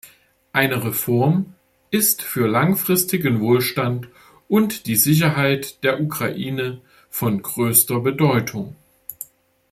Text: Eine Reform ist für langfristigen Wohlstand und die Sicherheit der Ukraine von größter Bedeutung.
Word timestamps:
Eine 0.51 0.83
Reform 0.83 1.53
ist 1.91 2.23
für 2.23 2.47
langfristigen 2.47 3.39
Wohlstand 3.39 4.07
und 4.49 4.87
die 4.87 4.95
Sicherheit 4.95 5.83
der 5.83 6.01
Ukraine 6.01 6.81
von 7.11 7.39
größter 7.43 7.99
Bedeutung. 7.99 8.75